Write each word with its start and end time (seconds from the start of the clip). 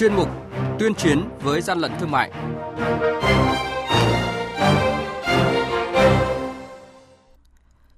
chuyên 0.00 0.14
mục 0.14 0.28
Tuyên 0.78 0.94
chiến 0.94 1.28
với 1.42 1.60
gian 1.60 1.78
lận 1.78 1.92
thương 2.00 2.10
mại. 2.10 2.30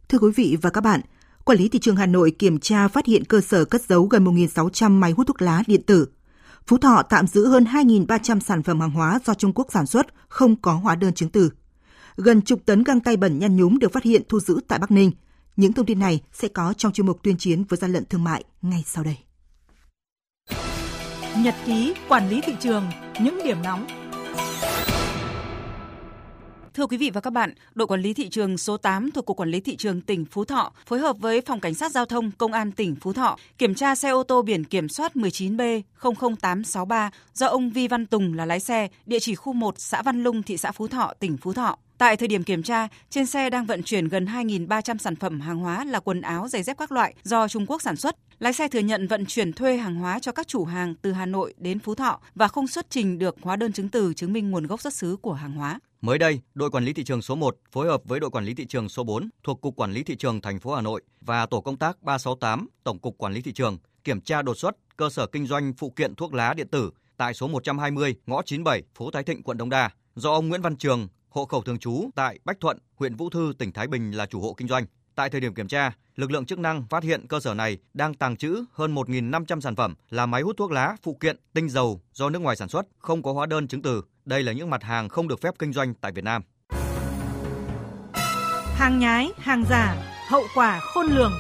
Thưa 0.09 0.19
quý 0.19 0.31
vị 0.37 0.57
và 0.63 0.71
các 0.71 0.81
bạn, 0.81 1.01
Quản 1.45 1.59
lý 1.59 1.69
thị 1.69 1.79
trường 1.79 1.97
Hà 1.97 2.07
Nội 2.07 2.31
kiểm 2.39 2.61
tra 2.61 2.89
phát 2.89 3.07
hiện 3.07 3.25
cơ 3.25 3.41
sở 3.41 3.65
cất 3.65 3.83
giấu 3.83 4.05
gần 4.05 4.25
1.600 4.25 4.91
máy 4.91 5.13
hút 5.13 5.27
thuốc 5.27 5.43
lá 5.43 5.63
điện 5.67 5.83
tử. 5.83 6.09
Phú 6.67 6.79
Thọ 6.79 7.03
tạm 7.03 7.27
giữ 7.27 7.47
hơn 7.47 7.65
2.300 7.65 8.41
sản 8.41 8.63
phẩm 8.63 8.81
hàng 8.81 8.91
hóa 8.91 9.19
do 9.25 9.35
Trung 9.35 9.53
Quốc 9.53 9.67
sản 9.73 9.87
xuất, 9.87 10.07
không 10.29 10.57
có 10.57 10.75
hóa 10.75 10.95
đơn 10.95 11.15
chứng 11.15 11.29
từ. 11.29 11.51
Gần 12.17 12.43
chục 12.43 12.61
tấn 12.67 12.85
găng 12.85 13.01
tay 13.01 13.17
bẩn 13.17 13.39
nhăn 13.39 13.57
nhúm 13.57 13.79
được 13.79 13.93
phát 13.93 14.03
hiện 14.03 14.23
thu 14.29 14.41
giữ 14.41 14.61
tại 14.69 14.79
Bắc 14.79 14.91
Ninh. 14.91 15.13
Những 15.57 15.73
thông 15.73 15.87
tin 15.87 15.99
này 15.99 16.21
sẽ 16.33 16.49
có 16.49 16.75
trong 16.77 16.93
chuyên 16.93 17.07
mục 17.07 17.23
tuyên 17.23 17.37
chiến 17.39 17.65
với 17.69 17.77
gian 17.77 17.93
lận 17.93 18.05
thương 18.05 18.25
mại 18.25 18.45
ngay 18.63 18.85
sau 18.87 19.05
đây. 19.05 19.17
Nhật 21.39 21.55
ký 21.67 21.95
quản 22.09 22.29
lý 22.29 22.41
thị 22.41 22.53
trường, 22.61 22.85
những 23.21 23.39
điểm 23.45 23.57
nóng 23.63 23.87
Thưa 26.75 26.87
quý 26.87 26.97
vị 26.97 27.11
và 27.11 27.21
các 27.21 27.31
bạn, 27.31 27.55
đội 27.75 27.87
quản 27.87 28.01
lý 28.01 28.15
thị 28.15 28.29
trường 28.29 28.59
số 28.59 28.77
8 28.77 29.11
thuộc 29.11 29.27
Cục 29.27 29.37
Quản 29.37 29.51
lý 29.51 29.61
Thị 29.61 29.77
trường 29.77 30.01
tỉnh 30.01 30.25
Phú 30.25 30.45
Thọ 30.45 30.73
phối 30.87 30.99
hợp 30.99 31.17
với 31.19 31.41
Phòng 31.41 31.61
Cảnh 31.61 31.75
sát 31.75 31.93
Giao 31.93 32.07
thông 32.07 32.31
Công 32.31 32.53
an 32.53 32.73
tỉnh 32.73 32.97
Phú 33.01 33.13
Thọ 33.13 33.37
kiểm 33.59 33.75
tra 33.75 33.95
xe 33.95 34.11
ô 34.11 34.23
tô 34.23 34.43
biển 34.43 34.65
kiểm 34.65 34.89
soát 34.89 35.17
19B 35.17 35.83
00863 36.03 37.11
do 37.35 37.47
ông 37.47 37.71
Vi 37.71 37.89
Văn 37.89 38.07
Tùng 38.07 38.35
là 38.35 38.47
lái 38.47 38.61
xe, 38.61 38.89
địa 39.07 39.19
chỉ 39.21 39.35
khu 39.35 39.53
1 39.53 39.75
xã 39.79 40.03
Văn 40.03 40.23
Lung, 40.23 40.43
thị 40.43 40.57
xã 40.57 40.73
Phú 40.73 40.89
Thọ, 40.89 41.13
tỉnh 41.21 41.37
Phú 41.37 41.53
Thọ. 41.53 41.79
Tại 41.99 42.17
thời 42.17 42.29
điểm 42.29 42.43
kiểm 42.43 42.63
tra, 42.63 42.89
trên 43.11 43.27
xe 43.27 43.51
đang 43.51 43.67
vận 43.67 43.83
chuyển 43.83 44.09
gần 44.09 44.25
2.300 44.25 44.99
sản 44.99 45.17
phẩm 45.17 45.41
hàng 45.41 45.59
hóa 45.59 45.85
là 45.85 46.01
quần 46.01 46.21
áo, 46.21 46.49
giày 46.49 46.63
dép 46.63 46.79
các 46.79 46.93
loại 46.93 47.15
do 47.23 47.49
Trung 47.49 47.67
Quốc 47.67 47.83
sản 47.83 47.97
xuất. 47.97 48.17
Lái 48.39 48.53
xe 48.53 48.69
thừa 48.69 48.79
nhận 48.79 49.09
vận 49.09 49.27
chuyển 49.27 49.53
thuê 49.53 49.77
hàng 49.77 49.95
hóa 49.95 50.19
cho 50.19 50.33
các 50.33 50.49
chủ 50.49 50.65
hàng 50.65 50.95
từ 51.03 51.13
Hà 51.13 51.27
Nội 51.27 51.55
đến 51.59 51.79
Phú 51.79 51.95
Thọ 51.95 52.21
và 52.35 52.49
không 52.49 52.67
xuất 52.67 52.91
trình 52.91 53.19
được 53.19 53.37
hóa 53.43 53.57
đơn 53.57 53.73
chứng 53.73 53.89
từ 53.89 54.15
chứng 54.15 54.33
minh 54.33 54.51
nguồn 54.51 54.67
gốc 54.67 54.81
xuất 54.81 54.95
xứ 54.95 55.17
của 55.17 55.33
hàng 55.33 55.53
hóa. 55.53 55.79
Mới 56.01 56.19
đây, 56.19 56.41
đội 56.55 56.71
quản 56.71 56.85
lý 56.85 56.93
thị 56.93 57.05
trường 57.05 57.23
số 57.23 57.35
1 57.35 57.57
phối 57.73 57.87
hợp 57.87 58.03
với 58.05 58.21
đội 58.21 58.31
quản 58.31 58.45
lý 58.45 58.55
thị 58.55 58.67
trường 58.67 58.89
số 58.89 59.05
4 59.05 59.31
thuộc 59.43 59.61
Cục 59.61 59.77
Quản 59.77 59.93
lý 59.93 60.03
thị 60.03 60.17
trường 60.17 60.41
thành 60.41 60.59
phố 60.59 60.75
Hà 60.75 60.81
Nội 60.83 61.03
và 61.21 61.47
tổ 61.47 61.61
công 61.61 61.77
tác 61.77 62.03
368 62.03 62.69
Tổng 62.85 62.99
cục 62.99 63.19
Quản 63.19 63.33
lý 63.33 63.43
thị 63.43 63.53
trường 63.53 63.79
kiểm 64.05 64.21
tra 64.21 64.43
đột 64.43 64.55
xuất 64.55 64.77
cơ 64.97 65.11
sở 65.11 65.27
kinh 65.27 65.47
doanh 65.47 65.73
phụ 65.79 65.91
kiện 65.91 66.15
thuốc 66.15 66.35
lá 66.35 66.55
điện 66.55 66.69
tử 66.69 66.91
tại 67.17 67.35
số 67.35 67.49
120 67.49 68.15
ngõ 68.27 68.43
97 68.43 68.83
phố 68.95 69.11
Thái 69.11 69.25
Thịnh 69.25 69.43
quận 69.43 69.59
Đông 69.59 69.71
Đa 69.71 69.91
do 70.15 70.33
ông 70.33 70.49
Nguyễn 70.49 70.63
Văn 70.63 70.77
Trường, 70.77 71.09
hộ 71.33 71.45
khẩu 71.45 71.63
thường 71.63 71.79
trú 71.79 72.11
tại 72.15 72.39
Bách 72.45 72.61
Thuận, 72.61 72.79
huyện 72.95 73.17
Vũ 73.17 73.31
Thư, 73.31 73.53
tỉnh 73.59 73.73
Thái 73.73 73.87
Bình 73.87 74.13
là 74.13 74.27
chủ 74.27 74.41
hộ 74.41 74.55
kinh 74.55 74.69
doanh. 74.69 74.87
Tại 75.15 75.31
thời 75.31 75.41
điểm 75.41 75.55
kiểm 75.55 75.69
tra, 75.69 75.93
lực 76.17 76.31
lượng 76.31 76.47
chức 76.47 76.59
năng 76.59 76.87
phát 76.91 77.03
hiện 77.03 77.27
cơ 77.29 77.41
sở 77.41 77.55
này 77.55 77.79
đang 77.95 78.15
tàng 78.15 78.37
trữ 78.37 78.65
hơn 78.73 78.95
1.500 78.95 79.61
sản 79.61 79.77
phẩm 79.77 79.95
là 80.11 80.27
máy 80.27 80.43
hút 80.43 80.57
thuốc 80.59 80.71
lá, 80.71 80.97
phụ 81.03 81.17
kiện, 81.21 81.37
tinh 81.55 81.69
dầu 81.69 82.01
do 82.13 82.31
nước 82.31 82.39
ngoài 82.39 82.57
sản 82.57 82.69
xuất, 82.69 82.87
không 82.99 83.23
có 83.23 83.33
hóa 83.33 83.47
đơn 83.47 83.69
chứng 83.69 83.83
từ. 83.83 84.03
Đây 84.25 84.43
là 84.43 84.53
những 84.53 84.71
mặt 84.71 84.83
hàng 84.83 85.09
không 85.09 85.29
được 85.29 85.41
phép 85.41 85.55
kinh 85.59 85.73
doanh 85.73 85.95
tại 85.95 86.13
Việt 86.13 86.25
Nam. 86.25 86.43
Hàng 88.75 88.99
nhái, 88.99 89.31
hàng 89.39 89.65
giả, 89.71 89.97
hậu 90.29 90.43
quả 90.55 90.81
khôn 90.81 91.07
lường. 91.07 91.33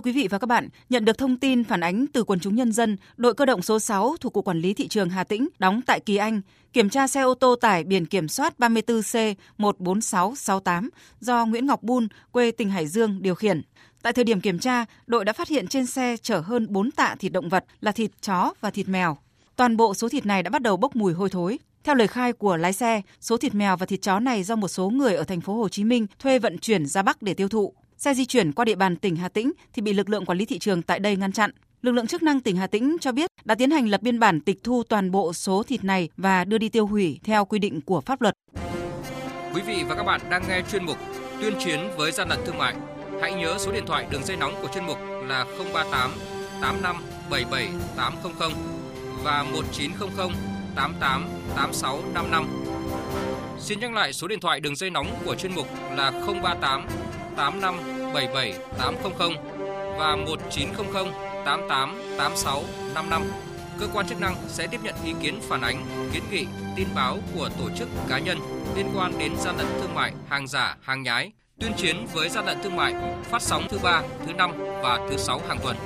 Thưa 0.00 0.04
quý 0.04 0.12
vị 0.12 0.28
và 0.28 0.38
các 0.38 0.46
bạn, 0.46 0.68
nhận 0.90 1.04
được 1.04 1.18
thông 1.18 1.36
tin 1.36 1.64
phản 1.64 1.80
ánh 1.80 2.06
từ 2.12 2.24
quần 2.24 2.40
chúng 2.40 2.54
nhân 2.54 2.72
dân, 2.72 2.96
đội 3.16 3.34
cơ 3.34 3.44
động 3.44 3.62
số 3.62 3.78
6 3.78 4.16
thuộc 4.20 4.32
Cục 4.32 4.44
Quản 4.44 4.60
lý 4.60 4.74
Thị 4.74 4.88
trường 4.88 5.10
Hà 5.10 5.24
Tĩnh 5.24 5.48
đóng 5.58 5.80
tại 5.86 6.00
Kỳ 6.00 6.16
Anh 6.16 6.40
kiểm 6.72 6.90
tra 6.90 7.06
xe 7.06 7.20
ô 7.20 7.34
tô 7.34 7.54
tải 7.54 7.84
biển 7.84 8.06
kiểm 8.06 8.28
soát 8.28 8.54
34C14668 8.58 10.88
do 11.20 11.46
Nguyễn 11.46 11.66
Ngọc 11.66 11.82
Bun, 11.82 12.08
quê 12.32 12.50
tỉnh 12.50 12.70
Hải 12.70 12.86
Dương 12.86 13.22
điều 13.22 13.34
khiển. 13.34 13.62
Tại 14.02 14.12
thời 14.12 14.24
điểm 14.24 14.40
kiểm 14.40 14.58
tra, 14.58 14.84
đội 15.06 15.24
đã 15.24 15.32
phát 15.32 15.48
hiện 15.48 15.66
trên 15.66 15.86
xe 15.86 16.16
chở 16.22 16.40
hơn 16.40 16.66
4 16.70 16.90
tạ 16.90 17.14
thịt 17.18 17.32
động 17.32 17.48
vật 17.48 17.64
là 17.80 17.92
thịt 17.92 18.10
chó 18.22 18.52
và 18.60 18.70
thịt 18.70 18.88
mèo. 18.88 19.16
Toàn 19.56 19.76
bộ 19.76 19.94
số 19.94 20.08
thịt 20.08 20.26
này 20.26 20.42
đã 20.42 20.50
bắt 20.50 20.62
đầu 20.62 20.76
bốc 20.76 20.96
mùi 20.96 21.12
hôi 21.12 21.30
thối. 21.30 21.58
Theo 21.84 21.94
lời 21.94 22.06
khai 22.06 22.32
của 22.32 22.56
lái 22.56 22.72
xe, 22.72 23.02
số 23.20 23.36
thịt 23.36 23.54
mèo 23.54 23.76
và 23.76 23.86
thịt 23.86 24.02
chó 24.02 24.20
này 24.20 24.42
do 24.42 24.56
một 24.56 24.68
số 24.68 24.90
người 24.90 25.14
ở 25.14 25.24
thành 25.24 25.40
phố 25.40 25.54
Hồ 25.54 25.68
Chí 25.68 25.84
Minh 25.84 26.06
thuê 26.18 26.38
vận 26.38 26.58
chuyển 26.58 26.86
ra 26.86 27.02
Bắc 27.02 27.22
để 27.22 27.34
tiêu 27.34 27.48
thụ. 27.48 27.74
Xe 28.00 28.14
di 28.14 28.26
chuyển 28.26 28.52
qua 28.52 28.64
địa 28.64 28.74
bàn 28.74 28.96
tỉnh 28.96 29.16
Hà 29.16 29.28
Tĩnh 29.28 29.52
thì 29.72 29.82
bị 29.82 29.92
lực 29.92 30.08
lượng 30.08 30.24
quản 30.24 30.38
lý 30.38 30.44
thị 30.44 30.58
trường 30.58 30.82
tại 30.82 30.98
đây 30.98 31.16
ngăn 31.16 31.32
chặn. 31.32 31.50
Lực 31.82 31.92
lượng 31.92 32.06
chức 32.06 32.22
năng 32.22 32.40
tỉnh 32.40 32.56
Hà 32.56 32.66
Tĩnh 32.66 32.96
cho 33.00 33.12
biết 33.12 33.30
đã 33.44 33.54
tiến 33.54 33.70
hành 33.70 33.88
lập 33.88 34.02
biên 34.02 34.18
bản 34.18 34.40
tịch 34.40 34.58
thu 34.64 34.82
toàn 34.88 35.10
bộ 35.10 35.32
số 35.32 35.62
thịt 35.62 35.84
này 35.84 36.08
và 36.16 36.44
đưa 36.44 36.58
đi 36.58 36.68
tiêu 36.68 36.86
hủy 36.86 37.20
theo 37.24 37.44
quy 37.44 37.58
định 37.58 37.80
của 37.80 38.00
pháp 38.00 38.22
luật. 38.22 38.34
Quý 39.54 39.62
vị 39.66 39.84
và 39.88 39.94
các 39.94 40.02
bạn 40.02 40.20
đang 40.30 40.42
nghe 40.48 40.62
chuyên 40.72 40.84
mục 40.84 40.96
Tuyên 41.40 41.54
chiến 41.64 41.80
với 41.96 42.12
gian 42.12 42.28
lận 42.28 42.38
thương 42.46 42.58
mại. 42.58 42.74
Hãy 43.20 43.34
nhớ 43.34 43.56
số 43.58 43.72
điện 43.72 43.84
thoại 43.86 44.06
đường 44.10 44.24
dây 44.24 44.36
nóng 44.36 44.54
của 44.62 44.68
chuyên 44.74 44.86
mục 44.86 44.98
là 45.26 45.44
038 45.74 46.10
85 46.60 46.96
77 47.30 47.68
800 47.96 48.52
và 49.22 49.42
1900 49.42 50.28
88 50.74 51.28
86 51.56 52.02
55. 52.14 52.46
Xin 53.58 53.80
nhắc 53.80 53.92
lại 53.92 54.12
số 54.12 54.28
điện 54.28 54.40
thoại 54.40 54.60
đường 54.60 54.76
dây 54.76 54.90
nóng 54.90 55.06
của 55.24 55.34
chuyên 55.34 55.54
mục 55.54 55.66
là 55.96 56.10
038 56.42 56.86
85 57.36 57.74
77 58.14 58.58
800 58.78 59.32
và 59.98 60.16
1900 60.16 61.06
88 61.44 61.96
86 62.18 62.62
55. 62.94 63.22
Cơ 63.78 63.88
quan 63.94 64.06
chức 64.08 64.20
năng 64.20 64.36
sẽ 64.48 64.66
tiếp 64.66 64.80
nhận 64.82 64.94
ý 65.04 65.14
kiến 65.22 65.40
phản 65.42 65.60
ánh, 65.60 65.86
kiến 66.12 66.22
nghị, 66.30 66.46
tin 66.76 66.88
báo 66.94 67.18
của 67.34 67.48
tổ 67.58 67.70
chức 67.78 67.88
cá 68.08 68.18
nhân 68.18 68.38
liên 68.76 68.86
quan 68.96 69.18
đến 69.18 69.32
gian 69.36 69.56
lận 69.56 69.66
thương 69.80 69.94
mại, 69.94 70.12
hàng 70.28 70.46
giả, 70.46 70.76
hàng 70.82 71.02
nhái, 71.02 71.32
tuyên 71.60 71.72
chiến 71.76 72.06
với 72.12 72.28
gian 72.28 72.46
lận 72.46 72.58
thương 72.62 72.76
mại, 72.76 72.94
phát 73.24 73.42
sóng 73.42 73.62
thứ 73.70 73.78
ba, 73.82 74.02
thứ 74.26 74.32
năm 74.32 74.50
và 74.82 75.06
thứ 75.10 75.16
sáu 75.16 75.40
hàng 75.48 75.58
tuần. 75.62 75.76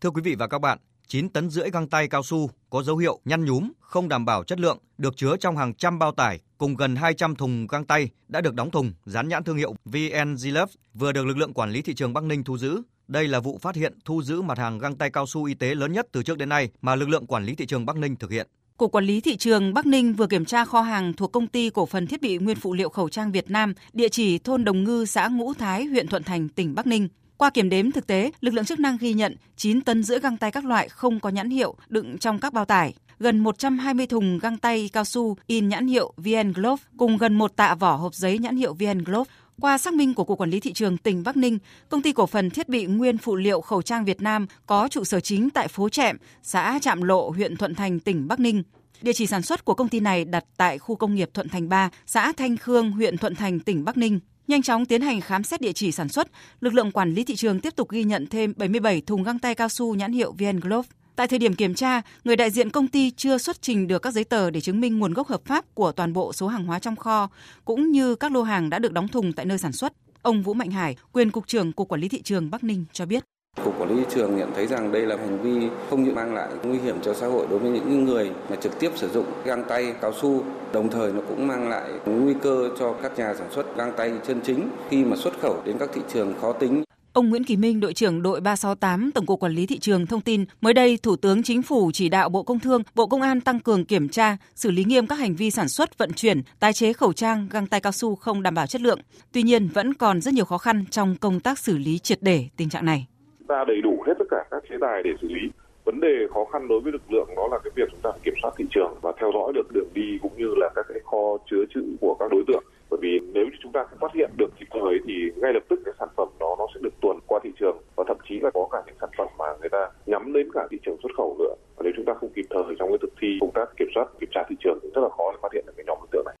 Thưa 0.00 0.10
quý 0.10 0.22
vị 0.22 0.34
và 0.34 0.46
các 0.46 0.60
bạn, 0.60 0.78
9 1.06 1.28
tấn 1.28 1.50
rưỡi 1.50 1.70
găng 1.70 1.88
tay 1.88 2.08
cao 2.08 2.22
su 2.22 2.50
có 2.70 2.82
dấu 2.82 2.96
hiệu 2.96 3.20
nhăn 3.24 3.44
nhúm, 3.44 3.70
không 3.80 4.08
đảm 4.08 4.24
bảo 4.24 4.44
chất 4.44 4.60
lượng 4.60 4.78
được 4.98 5.16
chứa 5.16 5.36
trong 5.36 5.56
hàng 5.56 5.74
trăm 5.74 5.98
bao 5.98 6.12
tải 6.12 6.40
cùng 6.60 6.76
gần 6.76 6.96
200 6.96 7.36
thùng 7.36 7.66
găng 7.66 7.84
tay 7.84 8.08
đã 8.28 8.40
được 8.40 8.54
đóng 8.54 8.70
thùng 8.70 8.92
dán 9.04 9.28
nhãn 9.28 9.44
thương 9.44 9.56
hiệu 9.56 9.74
VN 9.84 10.36
Love 10.44 10.72
vừa 10.94 11.12
được 11.12 11.26
lực 11.26 11.36
lượng 11.36 11.52
quản 11.52 11.70
lý 11.70 11.82
thị 11.82 11.94
trường 11.94 12.12
Bắc 12.12 12.24
Ninh 12.24 12.44
thu 12.44 12.58
giữ. 12.58 12.82
Đây 13.08 13.28
là 13.28 13.40
vụ 13.40 13.58
phát 13.62 13.76
hiện 13.76 13.98
thu 14.04 14.22
giữ 14.22 14.42
mặt 14.42 14.58
hàng 14.58 14.78
găng 14.78 14.96
tay 14.96 15.10
cao 15.10 15.26
su 15.26 15.44
y 15.44 15.54
tế 15.54 15.74
lớn 15.74 15.92
nhất 15.92 16.06
từ 16.12 16.22
trước 16.22 16.38
đến 16.38 16.48
nay 16.48 16.68
mà 16.80 16.94
lực 16.94 17.08
lượng 17.08 17.26
quản 17.26 17.44
lý 17.44 17.54
thị 17.54 17.66
trường 17.66 17.86
Bắc 17.86 17.96
Ninh 17.96 18.16
thực 18.16 18.30
hiện. 18.30 18.46
Cục 18.76 18.92
Quản 18.92 19.04
lý 19.04 19.20
Thị 19.20 19.36
trường 19.36 19.74
Bắc 19.74 19.86
Ninh 19.86 20.12
vừa 20.12 20.26
kiểm 20.26 20.44
tra 20.44 20.64
kho 20.64 20.80
hàng 20.80 21.12
thuộc 21.12 21.32
công 21.32 21.46
ty 21.46 21.70
cổ 21.70 21.86
phần 21.86 22.06
thiết 22.06 22.22
bị 22.22 22.38
nguyên 22.38 22.56
phụ 22.56 22.74
liệu 22.74 22.88
khẩu 22.88 23.08
trang 23.08 23.32
Việt 23.32 23.50
Nam, 23.50 23.74
địa 23.92 24.08
chỉ 24.08 24.38
thôn 24.38 24.64
Đồng 24.64 24.84
Ngư, 24.84 25.04
xã 25.04 25.28
Ngũ 25.28 25.54
Thái, 25.54 25.84
huyện 25.84 26.08
Thuận 26.08 26.22
Thành, 26.22 26.48
tỉnh 26.48 26.74
Bắc 26.74 26.86
Ninh. 26.86 27.08
Qua 27.36 27.50
kiểm 27.50 27.68
đếm 27.68 27.90
thực 27.90 28.06
tế, 28.06 28.30
lực 28.40 28.54
lượng 28.54 28.64
chức 28.64 28.80
năng 28.80 28.96
ghi 29.00 29.12
nhận 29.12 29.36
9 29.56 29.80
tấn 29.80 30.02
rưỡi 30.02 30.18
găng 30.18 30.36
tay 30.36 30.50
các 30.50 30.64
loại 30.64 30.88
không 30.88 31.20
có 31.20 31.28
nhãn 31.28 31.50
hiệu 31.50 31.74
đựng 31.88 32.18
trong 32.18 32.38
các 32.38 32.52
bao 32.52 32.64
tải, 32.64 32.94
gần 33.20 33.38
120 33.38 34.06
thùng 34.06 34.38
găng 34.38 34.58
tay 34.58 34.90
cao 34.92 35.04
su 35.04 35.36
in 35.46 35.68
nhãn 35.68 35.86
hiệu 35.86 36.12
VN 36.16 36.52
Glove 36.52 36.82
cùng 36.96 37.18
gần 37.18 37.34
một 37.34 37.56
tạ 37.56 37.74
vỏ 37.74 37.96
hộp 37.96 38.14
giấy 38.14 38.38
nhãn 38.38 38.56
hiệu 38.56 38.74
VN 38.74 38.98
Glove. 38.98 39.30
Qua 39.60 39.78
xác 39.78 39.94
minh 39.94 40.14
của 40.14 40.24
Cục 40.24 40.38
Quản 40.38 40.50
lý 40.50 40.60
Thị 40.60 40.72
trường 40.72 40.96
tỉnh 40.96 41.22
Bắc 41.22 41.36
Ninh, 41.36 41.58
công 41.88 42.02
ty 42.02 42.12
cổ 42.12 42.26
phần 42.26 42.50
thiết 42.50 42.68
bị 42.68 42.86
nguyên 42.86 43.18
phụ 43.18 43.36
liệu 43.36 43.60
khẩu 43.60 43.82
trang 43.82 44.04
Việt 44.04 44.22
Nam 44.22 44.46
có 44.66 44.88
trụ 44.88 45.04
sở 45.04 45.20
chính 45.20 45.50
tại 45.50 45.68
phố 45.68 45.88
Trạm, 45.88 46.16
xã 46.42 46.78
Trạm 46.82 47.02
Lộ, 47.02 47.30
huyện 47.30 47.56
Thuận 47.56 47.74
Thành, 47.74 48.00
tỉnh 48.00 48.28
Bắc 48.28 48.40
Ninh. 48.40 48.62
Địa 49.02 49.12
chỉ 49.12 49.26
sản 49.26 49.42
xuất 49.42 49.64
của 49.64 49.74
công 49.74 49.88
ty 49.88 50.00
này 50.00 50.24
đặt 50.24 50.44
tại 50.56 50.78
khu 50.78 50.96
công 50.96 51.14
nghiệp 51.14 51.30
Thuận 51.34 51.48
Thành 51.48 51.68
3, 51.68 51.90
xã 52.06 52.32
Thanh 52.32 52.56
Khương, 52.56 52.90
huyện 52.90 53.16
Thuận 53.16 53.34
Thành, 53.34 53.60
tỉnh 53.60 53.84
Bắc 53.84 53.96
Ninh. 53.96 54.20
Nhanh 54.48 54.62
chóng 54.62 54.86
tiến 54.86 55.02
hành 55.02 55.20
khám 55.20 55.44
xét 55.44 55.60
địa 55.60 55.72
chỉ 55.72 55.92
sản 55.92 56.08
xuất, 56.08 56.28
lực 56.60 56.74
lượng 56.74 56.92
quản 56.92 57.14
lý 57.14 57.24
thị 57.24 57.36
trường 57.36 57.60
tiếp 57.60 57.76
tục 57.76 57.90
ghi 57.90 58.04
nhận 58.04 58.26
thêm 58.26 58.52
77 58.56 59.00
thùng 59.00 59.22
găng 59.22 59.38
tay 59.38 59.54
cao 59.54 59.68
su 59.68 59.94
nhãn 59.94 60.12
hiệu 60.12 60.34
VN 60.38 60.60
Glove. 60.60 60.88
Tại 61.20 61.28
thời 61.28 61.38
điểm 61.38 61.54
kiểm 61.54 61.74
tra, 61.74 62.02
người 62.24 62.36
đại 62.36 62.50
diện 62.50 62.70
công 62.70 62.88
ty 62.88 63.10
chưa 63.10 63.38
xuất 63.38 63.62
trình 63.62 63.86
được 63.86 64.02
các 64.02 64.10
giấy 64.10 64.24
tờ 64.24 64.50
để 64.50 64.60
chứng 64.60 64.80
minh 64.80 64.98
nguồn 64.98 65.14
gốc 65.14 65.28
hợp 65.28 65.40
pháp 65.44 65.64
của 65.74 65.92
toàn 65.92 66.12
bộ 66.12 66.32
số 66.32 66.46
hàng 66.46 66.64
hóa 66.64 66.78
trong 66.78 66.96
kho, 66.96 67.30
cũng 67.64 67.92
như 67.92 68.14
các 68.14 68.32
lô 68.32 68.42
hàng 68.42 68.70
đã 68.70 68.78
được 68.78 68.92
đóng 68.92 69.08
thùng 69.08 69.32
tại 69.32 69.46
nơi 69.46 69.58
sản 69.58 69.72
xuất. 69.72 69.92
Ông 70.22 70.42
Vũ 70.42 70.54
Mạnh 70.54 70.70
Hải, 70.70 70.96
quyền 71.12 71.30
cục 71.30 71.46
trưởng 71.46 71.72
Cục 71.72 71.88
Quản 71.88 72.00
lý 72.00 72.08
thị 72.08 72.22
trường 72.22 72.50
Bắc 72.50 72.64
Ninh 72.64 72.84
cho 72.92 73.06
biết. 73.06 73.24
Cục 73.64 73.80
Quản 73.80 73.90
lý 73.90 73.96
thị 73.96 74.06
trường 74.14 74.36
nhận 74.36 74.52
thấy 74.54 74.66
rằng 74.66 74.92
đây 74.92 75.06
là 75.06 75.16
hành 75.16 75.42
vi 75.42 75.68
không 75.90 76.04
những 76.04 76.14
mang 76.14 76.34
lại 76.34 76.48
nguy 76.64 76.78
hiểm 76.78 76.96
cho 77.02 77.14
xã 77.14 77.26
hội 77.26 77.46
đối 77.50 77.58
với 77.58 77.70
những 77.70 78.04
người 78.04 78.30
mà 78.50 78.56
trực 78.56 78.80
tiếp 78.80 78.90
sử 78.96 79.08
dụng 79.08 79.26
găng 79.44 79.64
tay 79.68 79.92
cao 80.00 80.12
su, 80.22 80.44
đồng 80.72 80.90
thời 80.90 81.12
nó 81.12 81.20
cũng 81.28 81.46
mang 81.46 81.68
lại 81.68 81.90
nguy 82.06 82.34
cơ 82.42 82.68
cho 82.78 82.92
các 83.02 83.18
nhà 83.18 83.34
sản 83.38 83.48
xuất 83.54 83.76
găng 83.76 83.92
tay 83.96 84.12
chân 84.26 84.40
chính 84.44 84.68
khi 84.90 85.04
mà 85.04 85.16
xuất 85.16 85.40
khẩu 85.40 85.62
đến 85.64 85.76
các 85.78 85.90
thị 85.94 86.00
trường 86.12 86.34
khó 86.40 86.52
tính. 86.52 86.84
Ông 87.12 87.30
Nguyễn 87.30 87.44
Kỳ 87.44 87.56
Minh, 87.56 87.80
đội 87.80 87.92
trưởng 87.92 88.22
đội 88.22 88.40
368 88.40 89.10
Tổng 89.14 89.26
cục 89.26 89.40
Quản 89.40 89.52
lý 89.52 89.66
thị 89.66 89.78
trường 89.78 90.06
thông 90.06 90.20
tin, 90.20 90.44
mới 90.60 90.74
đây 90.74 90.98
Thủ 91.02 91.16
tướng 91.16 91.42
Chính 91.42 91.62
phủ 91.62 91.90
chỉ 91.94 92.08
đạo 92.08 92.28
Bộ 92.28 92.42
Công 92.42 92.58
Thương, 92.58 92.82
Bộ 92.94 93.06
Công 93.06 93.22
an 93.22 93.40
tăng 93.40 93.60
cường 93.60 93.84
kiểm 93.84 94.08
tra, 94.08 94.36
xử 94.54 94.70
lý 94.70 94.84
nghiêm 94.84 95.06
các 95.06 95.18
hành 95.18 95.34
vi 95.34 95.50
sản 95.50 95.68
xuất, 95.68 95.98
vận 95.98 96.12
chuyển, 96.12 96.42
tái 96.60 96.72
chế 96.72 96.92
khẩu 96.92 97.12
trang, 97.12 97.48
găng 97.50 97.66
tay 97.66 97.80
cao 97.80 97.92
su 97.92 98.14
không 98.14 98.42
đảm 98.42 98.54
bảo 98.54 98.66
chất 98.66 98.82
lượng. 98.82 98.98
Tuy 99.32 99.42
nhiên, 99.42 99.68
vẫn 99.74 99.94
còn 99.94 100.20
rất 100.20 100.34
nhiều 100.34 100.44
khó 100.44 100.58
khăn 100.58 100.84
trong 100.90 101.16
công 101.20 101.40
tác 101.40 101.58
xử 101.58 101.78
lý 101.78 101.98
triệt 101.98 102.18
để 102.20 102.44
tình 102.56 102.68
trạng 102.68 102.84
này. 102.84 103.06
Ta 103.48 103.64
đầy 103.66 103.80
đủ 103.82 104.04
hết 104.06 104.14
tất 104.18 104.24
cả 104.30 104.44
các 104.50 104.62
chế 104.70 104.76
tài 104.80 105.02
để 105.04 105.10
xử 105.22 105.28
lý. 105.28 105.50
Vấn 105.84 106.00
đề 106.00 106.26
khó 106.34 106.44
khăn 106.52 106.68
đối 106.68 106.80
với 106.80 106.92
lực 106.92 107.12
lượng 107.12 107.28
đó 107.36 107.48
là 107.50 107.58
cái 107.64 107.70
việc 107.76 107.88
chúng 107.90 108.00
ta 108.02 108.10
kiểm 108.24 108.34
soát 108.42 108.50
thị 108.58 108.64
trường 108.70 108.94
và 109.02 109.12
theo 109.20 109.30
dõi 109.34 109.52
được 109.54 109.72
đường 109.72 109.88
đi 109.94 110.18
cũng 110.22 110.32
như 110.36 110.54
là 110.56 110.70
các 110.74 110.86
cái 110.88 110.98
kho 111.04 111.38
chứa 111.50 111.64
trữ 111.74 111.82
của 112.00 112.16
các 112.20 112.30
đối 112.30 112.44
tượng 112.48 112.64
bởi 112.90 112.98
vì 113.02 113.20
nếu 113.32 113.44
như 113.44 113.56
chúng 113.62 113.72
ta 113.72 113.84
không 113.90 113.98
phát 113.98 114.14
hiện 114.14 114.30
được 114.36 114.48
kịp 114.60 114.66
thời 114.70 114.98
thì 115.06 115.14
ngay 115.36 115.52
lập 115.52 115.62
tức 115.68 115.80
các 115.84 115.94
sản 115.98 116.08
phẩm 116.16 116.28
sẽ 116.74 116.80
được 116.82 116.94
tuồn 117.00 117.18
qua 117.26 117.40
thị 117.42 117.50
trường 117.60 117.78
và 117.96 118.04
thậm 118.08 118.16
chí 118.28 118.34
là 118.40 118.50
có 118.54 118.68
cả 118.72 118.82
những 118.86 118.96
sản 119.00 119.10
phẩm 119.18 119.28
mà 119.38 119.44
người 119.60 119.68
ta 119.68 119.90
nhắm 120.06 120.32
đến 120.32 120.48
cả 120.54 120.66
thị 120.70 120.78
trường 120.84 120.96
xuất 121.02 121.12
khẩu 121.16 121.36
nữa 121.38 121.54
và 121.76 121.82
nếu 121.84 121.92
chúng 121.96 122.04
ta 122.04 122.12
không 122.20 122.30
kịp 122.36 122.46
thời 122.50 122.74
trong 122.78 122.88
cái 122.88 122.98
thực 123.02 123.12
thi 123.20 123.28
công 123.40 123.50
tác 123.54 123.66
kiểm 123.78 123.88
soát 123.94 124.06
kiểm 124.20 124.28
tra 124.34 124.40
thị 124.48 124.56
trường 124.64 124.78
thì 124.82 124.88
rất 124.94 125.02
là 125.02 125.08
khó 125.08 125.32
để 125.32 125.38
phát 125.42 125.52
hiện 125.54 125.64
được 125.66 125.72
cái 125.76 125.84
nhóm 125.86 125.98
đối 126.00 126.08
tượng 126.12 126.24
này 126.26 126.34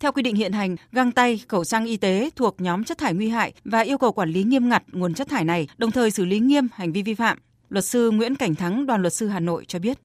theo 0.00 0.12
quy 0.12 0.22
định 0.22 0.34
hiện 0.34 0.52
hành, 0.52 0.76
găng 0.92 1.12
tay, 1.12 1.40
khẩu 1.48 1.64
trang 1.64 1.86
y 1.86 1.96
tế 1.96 2.30
thuộc 2.36 2.54
nhóm 2.58 2.84
chất 2.84 2.98
thải 2.98 3.14
nguy 3.14 3.28
hại 3.28 3.52
và 3.64 3.80
yêu 3.80 3.98
cầu 3.98 4.12
quản 4.12 4.30
lý 4.30 4.42
nghiêm 4.42 4.68
ngặt 4.68 4.82
nguồn 4.92 5.14
chất 5.14 5.28
thải 5.28 5.44
này, 5.44 5.68
đồng 5.78 5.90
thời 5.90 6.10
xử 6.10 6.24
lý 6.24 6.38
nghiêm 6.38 6.68
hành 6.72 6.92
vi 6.92 7.02
vi 7.02 7.14
phạm. 7.14 7.38
Luật 7.68 7.84
sư 7.84 8.10
Nguyễn 8.10 8.36
Cảnh 8.36 8.54
Thắng, 8.54 8.86
đoàn 8.86 9.02
luật 9.02 9.12
sư 9.12 9.28
Hà 9.28 9.40
Nội 9.40 9.64
cho 9.68 9.78
biết. 9.78 9.98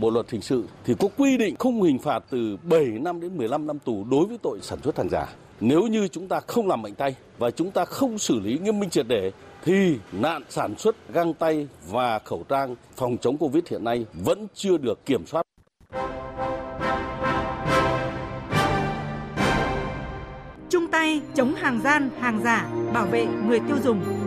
Bộ 0.00 0.10
luật 0.10 0.30
hình 0.30 0.40
sự 0.40 0.64
thì 0.84 0.94
có 0.98 1.08
quy 1.16 1.36
định 1.36 1.56
không 1.58 1.82
hình 1.82 1.98
phạt 1.98 2.24
từ 2.30 2.56
7 2.62 2.84
năm 2.84 3.20
đến 3.20 3.36
15 3.36 3.66
năm 3.66 3.78
tù 3.78 4.04
đối 4.10 4.26
với 4.26 4.38
tội 4.38 4.58
sản 4.62 4.78
xuất 4.82 4.98
hàng 4.98 5.08
giả. 5.08 5.26
Nếu 5.60 5.86
như 5.86 6.08
chúng 6.08 6.28
ta 6.28 6.40
không 6.40 6.68
làm 6.68 6.82
mạnh 6.82 6.94
tay 6.94 7.14
và 7.38 7.50
chúng 7.50 7.70
ta 7.70 7.84
không 7.84 8.18
xử 8.18 8.40
lý 8.40 8.58
nghiêm 8.58 8.80
minh 8.80 8.90
triệt 8.90 9.06
để 9.08 9.32
thì 9.64 9.98
nạn 10.12 10.42
sản 10.48 10.74
xuất 10.78 10.96
găng 11.12 11.34
tay 11.34 11.68
và 11.88 12.18
khẩu 12.18 12.44
trang 12.48 12.74
phòng 12.96 13.16
chống 13.20 13.38
Covid 13.38 13.64
hiện 13.70 13.84
nay 13.84 14.06
vẫn 14.12 14.46
chưa 14.54 14.78
được 14.78 15.06
kiểm 15.06 15.26
soát. 15.26 15.42
Chung 20.70 20.86
tay 20.90 21.20
chống 21.34 21.54
hàng 21.54 21.80
gian, 21.84 22.10
hàng 22.20 22.40
giả, 22.44 22.70
bảo 22.94 23.06
vệ 23.06 23.26
người 23.48 23.60
tiêu 23.68 23.76
dùng. 23.84 24.19